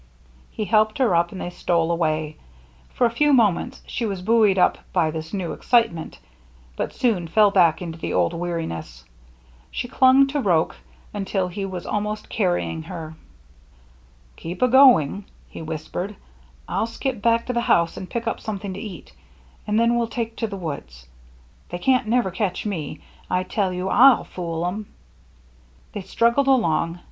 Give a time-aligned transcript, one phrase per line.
[0.49, 2.37] He helped her up, and they stole away.
[2.89, 6.17] For a few moments she was buoyed up by this new excitement,
[6.75, 9.03] but soon fell back into the old weariness.
[9.69, 10.75] She clung to Roche
[11.13, 13.13] until he was almost carrying her."
[14.37, 16.15] Keep a going," he whispered."
[16.67, 19.13] I'll skip back to the house and pick up something to eat,
[19.67, 21.05] and then we'll take to the woods.
[21.69, 23.89] They can't never catch me, I tell you.
[23.91, 24.87] rn fool 'em."
[25.93, 26.97] They struggled along.